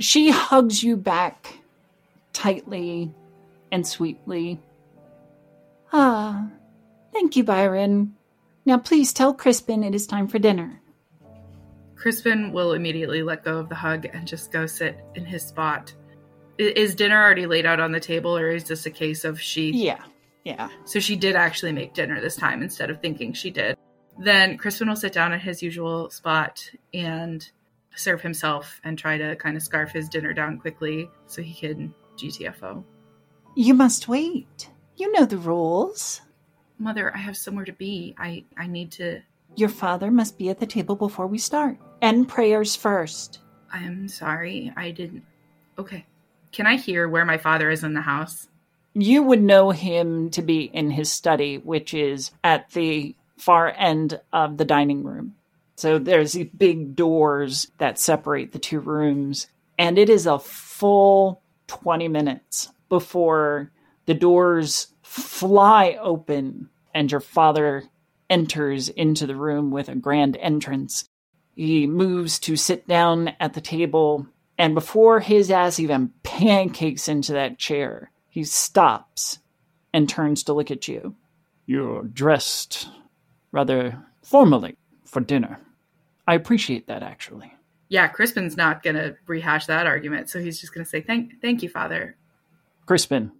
[0.00, 1.58] She hugs you back
[2.32, 3.12] tightly
[3.72, 4.60] and sweetly.
[5.92, 6.48] Ah,
[7.12, 8.14] thank you, Byron.
[8.64, 10.80] Now please tell Crispin it is time for dinner.
[11.94, 15.94] Crispin will immediately let go of the hug and just go sit in his spot.
[16.58, 19.70] Is dinner already laid out on the table, or is this a case of she?
[19.70, 20.02] Yeah,
[20.44, 20.68] yeah.
[20.84, 23.76] So she did actually make dinner this time instead of thinking she did.
[24.18, 27.50] Then Crispin will sit down at his usual spot and
[27.96, 31.94] serve himself and try to kind of scarf his dinner down quickly so he can
[32.16, 32.84] GTFO.
[33.54, 34.70] You must wait.
[34.96, 36.20] You know the rules.
[36.78, 38.14] Mother, I have somewhere to be.
[38.18, 39.20] I I need to.
[39.56, 41.78] Your father must be at the table before we start.
[42.02, 43.40] And prayers first.
[43.72, 44.72] I'm sorry.
[44.76, 45.24] I didn't.
[45.78, 46.06] Okay.
[46.52, 48.48] Can I hear where my father is in the house?
[48.94, 54.20] You would know him to be in his study, which is at the far end
[54.32, 55.34] of the dining room.
[55.76, 59.46] So there's these big doors that separate the two rooms,
[59.78, 63.70] and it is a full 20 minutes before
[64.06, 67.84] the doors fly open and your father
[68.30, 71.04] enters into the room with a grand entrance.
[71.54, 74.26] He moves to sit down at the table,
[74.58, 79.40] and before his ass even pancakes into that chair, he stops
[79.92, 81.14] and turns to look at you.
[81.66, 82.88] You're dressed
[83.52, 85.58] rather formally for dinner.
[86.26, 87.52] I appreciate that, actually.
[87.88, 91.68] Yeah, Crispin's not gonna rehash that argument, so he's just gonna say thank thank you,
[91.68, 92.16] Father.
[92.84, 93.32] Crispin,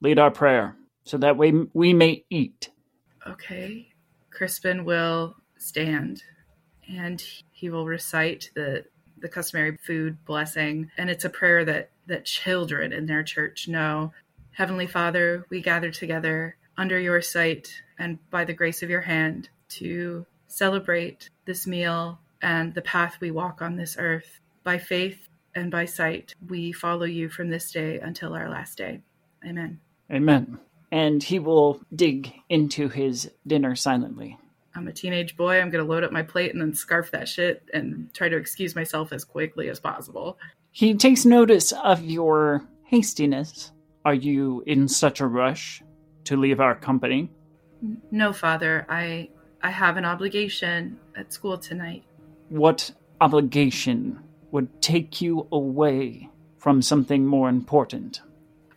[0.00, 2.70] lead our prayer so that way we may eat.
[3.26, 3.88] Okay.
[4.30, 6.22] Crispin will stand
[6.88, 8.84] and he will recite the
[9.18, 14.12] the customary food blessing and it's a prayer that that children in their church know.
[14.50, 19.48] Heavenly Father, we gather together under your sight and by the grace of your hand
[19.68, 24.38] to celebrate this meal and the path we walk on this earth.
[24.62, 29.00] By faith and by sight, we follow you from this day until our last day.
[29.44, 29.80] Amen.
[30.12, 30.58] Amen.
[30.92, 34.38] And he will dig into his dinner silently.
[34.76, 35.58] I'm a teenage boy.
[35.58, 38.36] I'm going to load up my plate and then scarf that shit and try to
[38.36, 40.36] excuse myself as quickly as possible.
[40.70, 43.72] He takes notice of your hastiness.
[44.04, 45.82] Are you in such a rush
[46.24, 47.30] to leave our company?
[48.10, 48.84] No, father.
[48.88, 49.30] I
[49.62, 52.04] I have an obligation at school tonight.
[52.48, 56.28] What obligation would take you away
[56.58, 58.22] from something more important?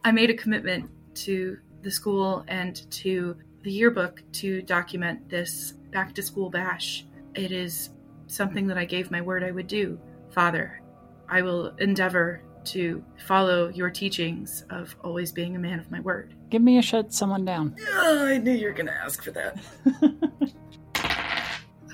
[0.04, 6.14] I made a commitment to the school and to the yearbook to document this back
[6.16, 7.06] to school bash.
[7.36, 7.90] It is
[8.28, 10.00] something that I gave my word I would do.
[10.32, 10.82] Father,
[11.30, 16.34] I will endeavor to follow your teachings of always being a man of my word.
[16.50, 17.76] Give me a shut someone down.
[17.94, 19.58] I knew you were going to ask for that.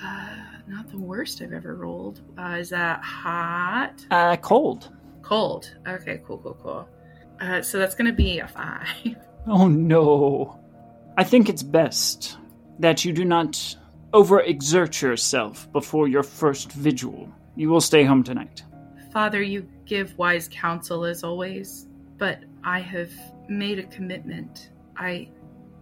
[0.02, 0.43] uh,
[0.94, 2.20] the worst I've ever rolled.
[2.38, 4.04] Uh, is that hot?
[4.10, 4.92] Uh, cold.
[5.22, 5.74] Cold.
[5.86, 6.88] Okay, cool, cool, cool.
[7.40, 8.86] Uh, so that's going to be a five.
[9.46, 10.58] Oh no.
[11.18, 12.38] I think it's best
[12.78, 13.76] that you do not
[14.14, 17.28] overexert yourself before your first vigil.
[17.54, 18.62] You will stay home tonight.
[19.12, 23.12] Father, you give wise counsel as always, but I have
[23.46, 24.70] made a commitment.
[24.96, 25.28] I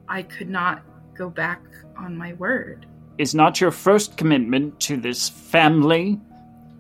[0.09, 0.83] I could not
[1.15, 1.63] go back
[1.97, 2.87] on my word.
[3.19, 6.21] Is not your first commitment to this family?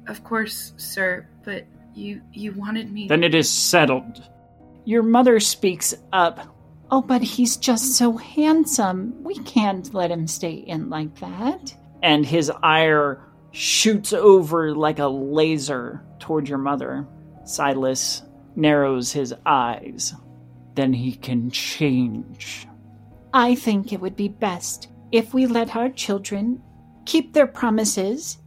[0.08, 4.22] Of course, sir, but you you wanted me Then it is settled.
[4.84, 6.56] Your mother speaks up.
[6.90, 9.22] Oh, but he's just so handsome.
[9.22, 11.74] We can't let him stay in like that.
[12.02, 17.06] And his ire shoots over like a laser toward your mother.
[17.44, 18.22] Silas
[18.56, 20.14] narrows his eyes.
[20.74, 22.66] Then he can change.
[23.32, 26.60] I think it would be best if we let our children
[27.04, 28.38] keep their promises,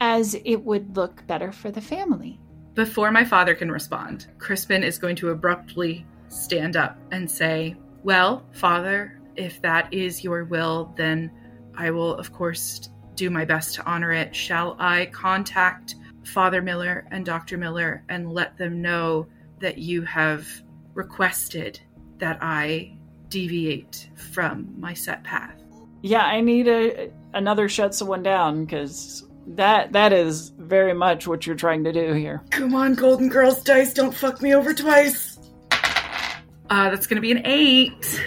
[0.00, 2.38] as it would look better for the family.
[2.74, 8.44] Before my father can respond, Crispin is going to abruptly stand up and say, Well,
[8.52, 11.30] father, if that is your will, then
[11.74, 14.34] I will, of course, do my best to honor it.
[14.34, 17.58] Shall I contact Father Miller and Dr.
[17.58, 19.26] Miller and let them know
[19.60, 20.46] that you have
[20.94, 21.80] requested
[22.18, 22.96] that I
[23.28, 25.59] deviate from my set path?
[26.02, 31.46] Yeah, I need a another shut someone down because that that is very much what
[31.46, 32.42] you're trying to do here.
[32.50, 35.38] Come on, Golden Girls dice, don't fuck me over twice.
[35.72, 38.22] Uh, that's gonna be an eight.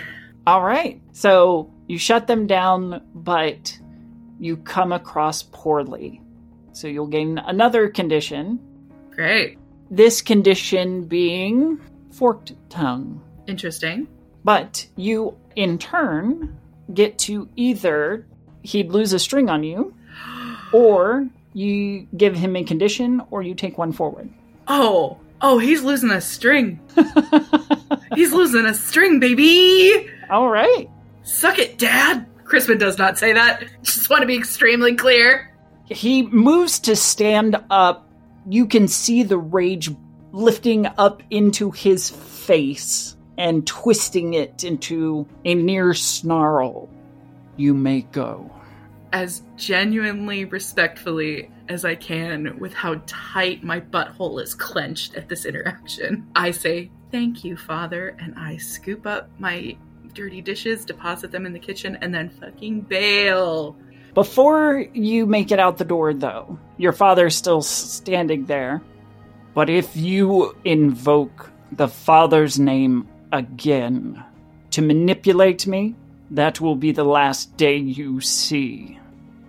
[0.46, 3.78] All right, so you shut them down, but
[4.40, 6.22] you come across poorly,
[6.74, 8.60] so you'll gain another condition.
[9.12, 9.58] Great.
[9.90, 11.80] This condition being
[12.12, 14.08] forked tongue, Interesting.
[14.44, 16.58] but you in turn
[16.92, 18.26] get to either
[18.64, 19.94] he'd lose a string on you,
[20.72, 24.30] or you give him a condition, or you take one forward.
[24.68, 26.80] Oh, oh, he's losing a string.
[28.16, 30.08] He's losing a string, baby.
[30.30, 30.90] All right.
[31.24, 32.28] Suck it, Dad.
[32.44, 33.64] Crispin does not say that.
[33.82, 35.52] Just want to be extremely clear.
[35.86, 38.10] He moves to stand up.
[38.48, 39.90] You can see the rage
[40.32, 46.90] lifting up into his face and twisting it into a near snarl.
[47.58, 48.52] You may go.
[49.12, 55.46] As genuinely respectfully as I can, with how tight my butthole is clenched at this
[55.46, 59.78] interaction, I say, Thank you, Father, and I scoop up my
[60.16, 63.78] dirty dishes, deposit them in the kitchen, and then fucking bail.
[64.16, 68.82] Before you make it out the door, though, your father's still standing there.
[69.54, 74.24] But if you invoke the Father's name again
[74.72, 75.96] to manipulate me,
[76.32, 78.98] that will be the last day you see.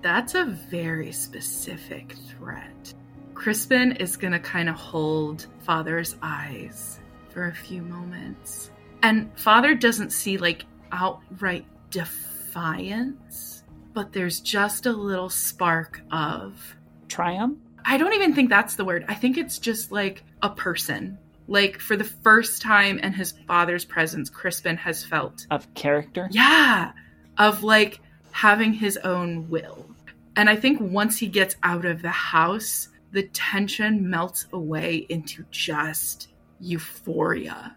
[0.02, 2.92] That's a very specific threat.
[3.34, 8.70] Crispin is going to kind of hold Father's eyes for a few moments.
[9.02, 13.62] And Father doesn't see like outright defiance,
[13.92, 16.76] but there's just a little spark of
[17.08, 17.58] Triumph?
[17.84, 19.04] I don't even think that's the word.
[19.08, 21.18] I think it's just like a person.
[21.46, 26.28] Like for the first time in his father's presence, Crispin has felt, Of character?
[26.30, 26.92] yeah,
[27.38, 28.00] of like
[28.32, 29.86] having his own will.
[30.36, 35.44] And I think once he gets out of the house, the tension melts away into
[35.50, 36.28] just
[36.60, 37.76] euphoria.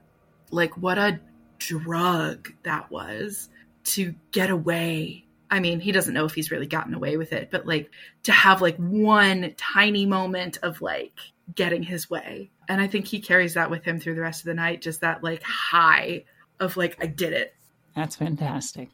[0.52, 1.20] Like what a
[1.60, 3.50] drug that was
[3.84, 5.26] to get away.
[5.50, 7.92] I mean, he doesn't know if he's really gotten away with it, but like
[8.24, 11.20] to have like one tiny moment of like
[11.54, 12.50] getting his way.
[12.70, 15.02] And I think he carries that with him through the rest of the night, just
[15.02, 16.26] that like high
[16.60, 17.54] of like, I did it.
[17.96, 18.90] That's fantastic.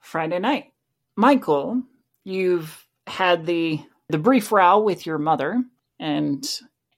[0.00, 0.72] Friday night.
[1.16, 1.82] Michael,
[2.24, 5.62] you've had the the brief row with your mother
[5.98, 6.46] and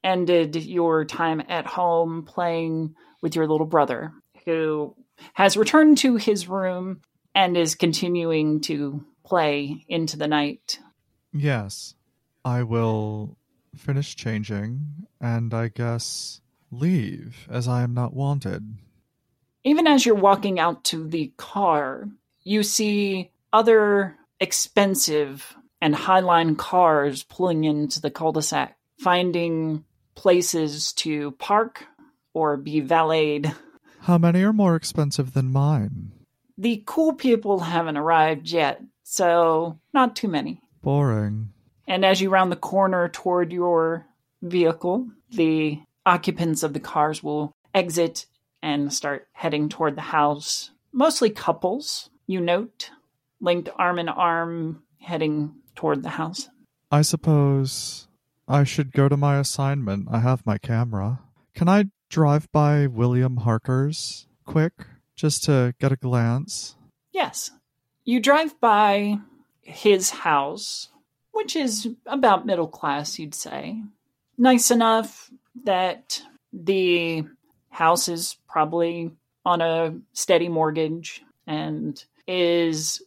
[0.02, 4.12] ended your time at home playing with your little brother
[4.44, 4.94] who
[5.34, 7.00] has returned to his room
[7.34, 10.78] and is continuing to play into the night.
[11.32, 11.94] Yes.
[12.44, 13.36] I will
[13.74, 16.40] finish changing and I guess
[16.70, 18.76] leave as I am not wanted.
[19.64, 22.08] Even as you're walking out to the car,
[22.42, 29.84] you see other expensive and highline cars pulling into the cul-de-sac, finding
[30.14, 31.86] places to park
[32.34, 33.52] or be valeted.
[34.00, 36.12] How many are more expensive than mine?
[36.58, 40.60] The cool people haven't arrived yet, so not too many.
[40.82, 41.53] Boring.
[41.86, 44.06] And as you round the corner toward your
[44.42, 48.26] vehicle, the occupants of the cars will exit
[48.62, 50.70] and start heading toward the house.
[50.92, 52.90] Mostly couples, you note,
[53.40, 56.48] linked arm in arm, heading toward the house.
[56.90, 58.08] I suppose
[58.48, 60.08] I should go to my assignment.
[60.10, 61.20] I have my camera.
[61.54, 64.72] Can I drive by William Harker's quick
[65.16, 66.76] just to get a glance?
[67.12, 67.50] Yes.
[68.04, 69.18] You drive by
[69.62, 70.88] his house,
[71.34, 73.82] which is about middle class, you'd say.
[74.38, 75.30] Nice enough
[75.64, 76.22] that
[76.52, 77.24] the
[77.70, 79.10] house is probably
[79.44, 83.02] on a steady mortgage and is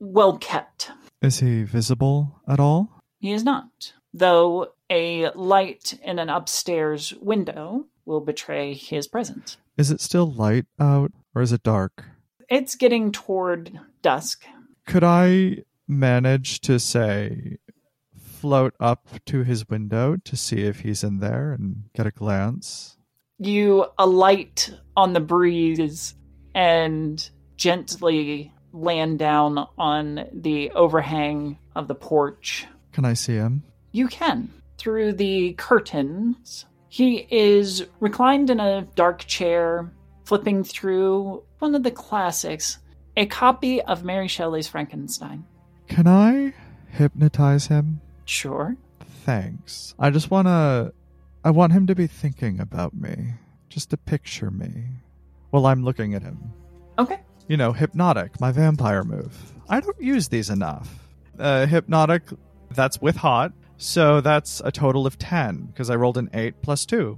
[0.00, 0.90] well kept.
[1.22, 2.90] Is he visible at all?
[3.20, 9.56] He is not, though a light in an upstairs window will betray his presence.
[9.76, 12.04] Is it still light out or is it dark?
[12.48, 14.44] It's getting toward dusk.
[14.86, 17.58] Could I manage to say
[18.40, 22.96] float up to his window to see if he's in there and get a glance?
[23.38, 26.14] You alight on the breeze
[26.54, 32.66] and gently land down on the overhang of the porch.
[32.92, 33.64] Can I see him?
[33.92, 34.50] You can.
[34.76, 39.92] Through the curtains, he is reclined in a dark chair,
[40.24, 42.78] flipping through one of the classics,
[43.16, 45.44] a copy of Mary Shelley's Frankenstein.
[45.88, 46.54] Can I
[46.90, 48.00] hypnotize him?
[48.28, 48.76] Sure.
[49.24, 49.94] Thanks.
[49.98, 50.92] I just want to.
[51.44, 53.34] I want him to be thinking about me.
[53.68, 54.84] Just to picture me.
[55.50, 56.52] While I'm looking at him.
[56.98, 57.20] Okay.
[57.46, 59.34] You know, hypnotic, my vampire move.
[59.68, 61.08] I don't use these enough.
[61.38, 62.24] Uh, hypnotic,
[62.74, 63.52] that's with hot.
[63.78, 67.16] So that's a total of 10, because I rolled an 8 plus 2.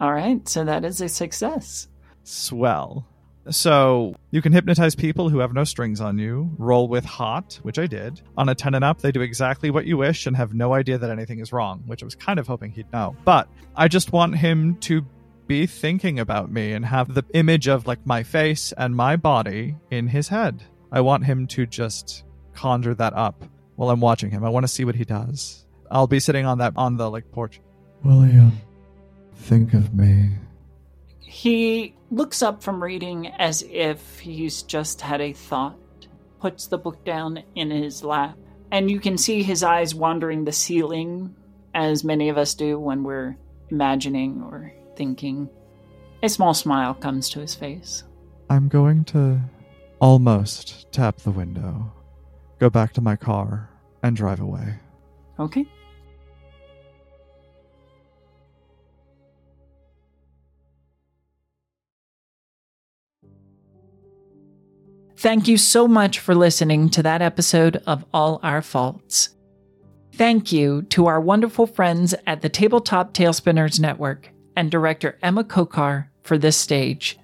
[0.00, 0.48] All right.
[0.48, 1.86] So that is a success.
[2.24, 3.06] Swell.
[3.48, 7.78] So you can hypnotize people who have no strings on you, roll with hot, which
[7.78, 8.20] I did.
[8.36, 10.98] On a 10 and up, they do exactly what you wish and have no idea
[10.98, 13.16] that anything is wrong, which I was kind of hoping he'd know.
[13.24, 15.06] But I just want him to
[15.46, 19.76] be thinking about me and have the image of like my face and my body
[19.90, 20.62] in his head.
[20.92, 23.44] I want him to just conjure that up
[23.76, 24.44] while I'm watching him.
[24.44, 25.64] I want to see what he does.
[25.90, 27.60] I'll be sitting on that on the like porch.
[28.04, 28.52] William,
[29.34, 30.30] think of me.
[31.30, 35.78] He looks up from reading as if he's just had a thought,
[36.40, 38.36] puts the book down in his lap,
[38.72, 41.36] and you can see his eyes wandering the ceiling,
[41.72, 43.36] as many of us do when we're
[43.70, 45.48] imagining or thinking.
[46.24, 48.02] A small smile comes to his face.
[48.50, 49.40] I'm going to
[50.00, 51.92] almost tap the window,
[52.58, 53.70] go back to my car,
[54.02, 54.80] and drive away.
[55.38, 55.64] Okay.
[65.20, 69.36] Thank you so much for listening to that episode of All Our Faults.
[70.14, 76.06] Thank you to our wonderful friends at the Tabletop Talespinners Network and director Emma Kokar
[76.22, 77.18] for this stage.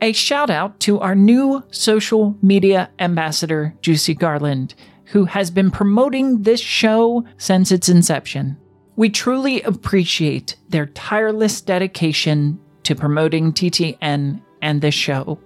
[0.00, 6.40] A shout out to our new social media ambassador, Juicy Garland, who has been promoting
[6.40, 8.56] this show since its inception.
[8.96, 15.38] We truly appreciate their tireless dedication to promoting TTN and this show.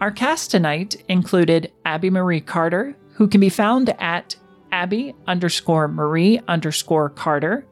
[0.00, 4.36] Our cast tonight included Abby Marie Carter, who can be found at
[4.70, 7.66] Abby underscore Marie underscore Carter,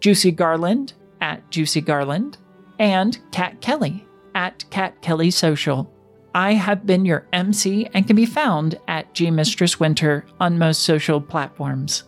[0.00, 2.38] Juicy Garland at Juicy Garland,
[2.78, 5.92] and Kat Kellie at Kat Kellie Social.
[6.34, 10.84] I have been your MC and can be found at G Mistress Winter on most
[10.84, 12.04] social platforms.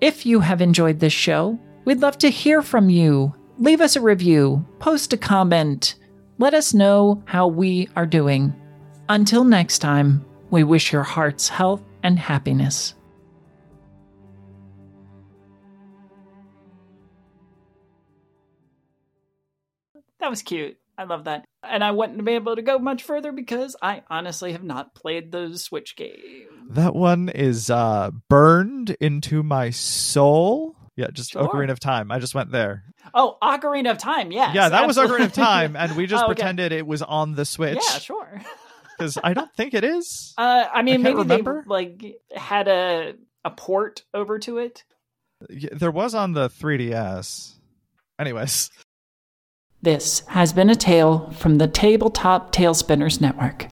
[0.00, 3.32] If you have enjoyed this show, we'd love to hear from you.
[3.58, 5.94] Leave us a review, post a comment,
[6.38, 8.52] let us know how we are doing.
[9.08, 12.94] Until next time, we wish your hearts health and happiness.
[20.20, 20.76] That was cute.
[20.98, 21.44] I love that.
[21.62, 25.30] And I wouldn't be able to go much further because I honestly have not played
[25.30, 26.16] those Switch games.
[26.70, 30.74] That one is uh, burned into my soul.
[30.96, 31.46] Yeah, just Sure.
[31.46, 32.10] Ocarina of Time.
[32.10, 32.84] I just went there.
[33.12, 34.54] Oh, Ocarina of Time, yes.
[34.54, 35.26] yeah, that was absolutely.
[35.26, 36.34] Ocarina of Time, and we just Oh, okay.
[36.34, 37.78] pretended it was on the Switch.
[37.90, 38.40] Yeah, sure.
[38.96, 40.34] Because I don't think it is.
[40.38, 41.62] Uh, I mean, can't maybe remember.
[41.66, 44.84] they like had a a port over to it.
[45.50, 47.54] Y- There was on the 3DS.
[48.18, 48.70] Anyways.
[49.82, 53.68] This has been a tale from the Tabletop Talespinners Network.